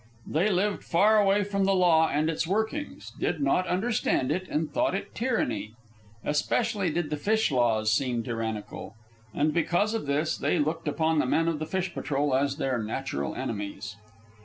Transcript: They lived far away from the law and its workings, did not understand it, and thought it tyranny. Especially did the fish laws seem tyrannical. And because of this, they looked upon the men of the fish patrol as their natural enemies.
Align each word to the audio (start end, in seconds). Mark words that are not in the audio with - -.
They 0.25 0.49
lived 0.49 0.83
far 0.83 1.19
away 1.21 1.43
from 1.43 1.65
the 1.65 1.75
law 1.75 2.09
and 2.09 2.27
its 2.27 2.47
workings, 2.47 3.11
did 3.19 3.39
not 3.39 3.67
understand 3.67 4.31
it, 4.31 4.47
and 4.49 4.67
thought 4.67 4.95
it 4.95 5.13
tyranny. 5.13 5.73
Especially 6.25 6.89
did 6.89 7.11
the 7.11 7.17
fish 7.17 7.51
laws 7.51 7.93
seem 7.93 8.23
tyrannical. 8.23 8.95
And 9.31 9.53
because 9.53 9.93
of 9.93 10.07
this, 10.07 10.35
they 10.39 10.57
looked 10.57 10.87
upon 10.87 11.19
the 11.19 11.27
men 11.27 11.47
of 11.47 11.59
the 11.59 11.67
fish 11.67 11.93
patrol 11.93 12.33
as 12.33 12.57
their 12.57 12.81
natural 12.81 13.35
enemies. 13.35 13.95